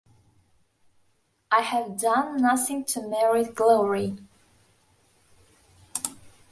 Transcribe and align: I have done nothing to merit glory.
I 1.51 1.61
have 1.61 1.95
done 2.01 2.37
nothing 2.41 2.83
to 2.85 3.07
merit 3.07 3.53
glory. 3.53 4.17